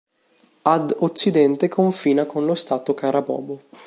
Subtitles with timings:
[0.63, 3.65] Ad occidente confina con lo Stato Carabobo.